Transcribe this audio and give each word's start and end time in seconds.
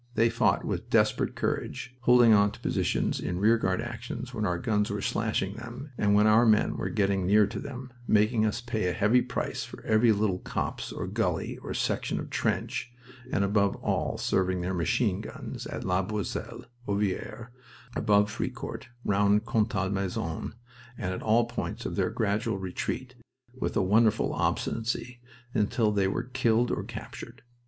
They 0.15 0.31
fought 0.31 0.65
with 0.65 0.79
a 0.79 0.83
desperate 0.89 1.35
courage, 1.35 1.95
holding 1.99 2.33
on 2.33 2.49
to 2.53 2.59
positions 2.59 3.19
in 3.19 3.37
rearguard 3.37 3.81
actions 3.81 4.33
when 4.33 4.47
our 4.47 4.57
guns 4.57 4.89
were 4.89 4.99
slashing 4.99 5.53
them 5.53 5.91
and 5.95 6.15
when 6.15 6.25
our 6.25 6.43
men 6.43 6.75
were 6.75 6.89
getting 6.89 7.27
near 7.27 7.45
to 7.45 7.59
them, 7.59 7.93
making 8.07 8.43
us 8.43 8.61
pay 8.61 8.87
a 8.87 8.93
heavy 8.93 9.21
price 9.21 9.63
for 9.63 9.83
every 9.83 10.11
little 10.11 10.39
copse 10.39 10.91
or 10.91 11.05
gully 11.05 11.57
or 11.59 11.75
section 11.75 12.19
of 12.19 12.31
trench, 12.31 12.91
and 13.31 13.43
above 13.43 13.75
all 13.75 14.17
serving 14.17 14.61
their 14.61 14.73
machine 14.73 15.21
guns 15.21 15.67
at 15.67 15.83
La 15.83 16.01
Boisselle, 16.01 16.65
Ovillers, 16.87 17.49
above 17.95 18.31
Fricourt, 18.31 18.87
round 19.05 19.45
Contalmaison, 19.45 20.53
and 20.97 21.13
at 21.13 21.21
all 21.21 21.45
points 21.45 21.85
of 21.85 21.95
their 21.95 22.09
gradual 22.09 22.57
retreat, 22.57 23.13
with 23.53 23.77
a 23.77 23.83
wonderful 23.83 24.33
obstinacy, 24.33 25.19
until 25.53 25.91
they 25.91 26.07
were 26.07 26.23
killed 26.23 26.71
or 26.71 26.83
captured. 26.83 27.43